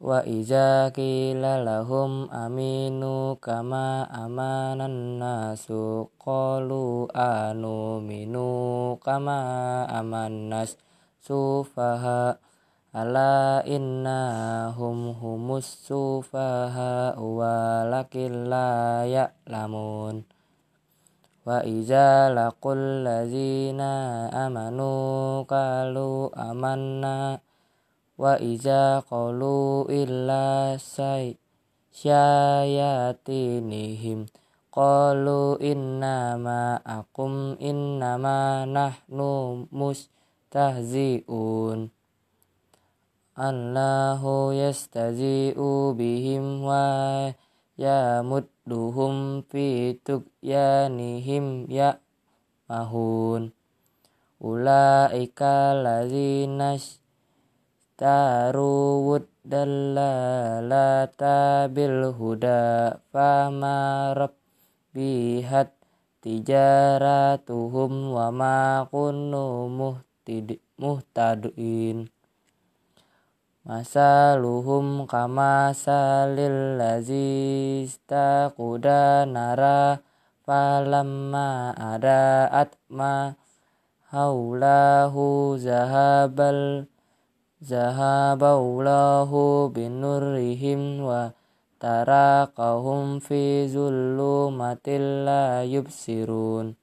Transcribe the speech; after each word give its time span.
Wa 0.00 0.24
iza 0.24 0.88
qila 0.96 1.60
lahum 1.60 2.32
aminu 2.32 3.36
kama 3.36 4.08
amanan 4.16 5.20
nasu 5.20 6.08
qalu 6.16 7.04
anuminu 7.12 8.96
kama 8.96 9.84
amannas 9.92 10.80
sufaha 11.20 12.40
ألا 12.96 13.76
إنهم 13.76 15.08
هم 15.08 15.56
السفهاء 15.56 17.20
ولكن 17.20 18.44
لا 18.44 19.04
يعلمون. 19.04 20.24
وإذا 21.46 22.34
لقوا 22.34 22.74
الذين 22.74 23.80
آمنوا 24.32 25.42
قالوا 25.42 26.50
آمنا. 26.50 27.40
وإذا 28.18 28.98
قالوا 28.98 29.84
إلا 29.92 30.76
شيء 30.76 31.36
شياطينهم 31.92 32.66
قالوا 34.72 35.60
إنما 35.60 36.80
أقم 36.86 37.56
إنما 37.60 38.64
نحن 38.64 39.18
مستهزئون. 40.52 41.90
Allahu 43.36 44.56
yastazi'u 44.56 45.92
bihim 45.92 46.64
wa 46.64 47.28
yamudduhum 47.76 49.44
fi 49.44 49.92
tughyanihim 50.00 51.68
ya 51.68 52.00
mahun 52.64 53.52
ulaika 54.40 55.76
ladzina 55.76 56.80
taru 58.00 59.04
wuddallalata 59.04 61.68
bil 61.68 62.16
huda 62.16 62.96
fama 63.12 64.16
rabbihat 64.16 65.76
tijaratuhum 66.24 68.16
wa 68.16 68.32
ma 68.32 68.88
kunu 68.88 69.68
muhtadin 70.80 72.08
Masaluhum 73.66 75.10
kama 75.10 75.74
salil 75.74 76.78
lazista 76.78 78.54
kuda 78.54 79.26
nara 79.26 79.98
falamma 80.46 81.74
adaat 81.74 82.78
ma 82.86 83.34
haulahu 84.06 85.58
zahabal 85.58 86.86
zahabaulahu 87.58 89.74
binurihim 89.74 91.02
wa 91.02 91.34
tarakahum 91.82 93.18
fi 93.18 93.66
zullumatil 93.66 95.26
la 95.26 95.66
yubsirun. 95.66 96.78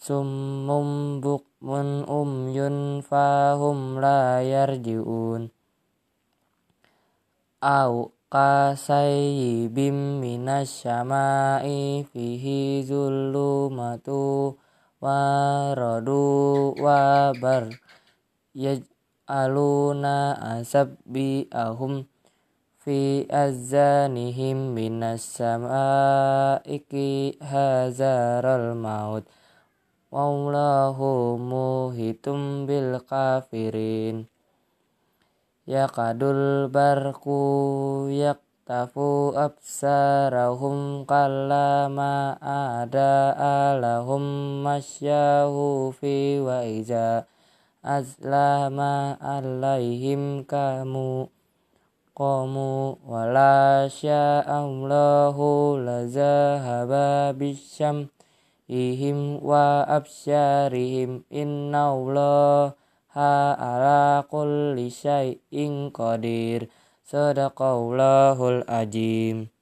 Summum 0.00 1.20
bukmun 1.20 2.08
umyun 2.08 3.04
fahum 3.04 4.00
la 4.00 4.40
yarji'un 4.40 5.52
أو 7.66 8.14
كصيب 8.30 9.78
من 10.22 10.48
السماء 10.48 11.66
فيه 12.12 12.44
ظلمات 12.86 14.08
ورد 15.02 16.08
وبر 16.78 17.64
يجعلون 18.54 20.04
أسبئهم 20.62 21.92
في 22.78 23.26
أذانهم 23.26 24.56
من 24.74 25.02
السماء 25.02 26.66
هذا 27.42 28.14
الموت 28.46 29.24
والله 30.12 30.98
مهتم 31.36 32.66
بالكافرين 32.66 34.35
yakadul 35.66 36.70
barku 36.70 37.42
yaktafu 38.06 39.34
absarahum 39.34 41.02
kallama 41.02 42.38
ada 42.38 43.34
alahum 43.74 44.62
masyahu 44.62 45.90
fi 45.90 46.38
wa 46.38 46.62
iza 46.62 47.26
azlama 47.82 49.18
alaihim 49.18 50.46
kamu 50.46 51.34
qamu 52.14 53.02
wala 53.02 53.90
sya'allahu 53.90 55.82
lazahaba 55.82 57.34
bisyam 57.34 58.06
ihim 58.70 59.42
wa 59.42 59.82
absyarihim 59.82 61.26
inna 61.26 61.90
Allah 61.90 62.78
ala 63.16 64.28
kulli 64.28 64.92
syai'in 64.92 65.88
qadir. 65.90 66.68
Sadaqallahul 67.06 68.62
ajim 68.68 69.55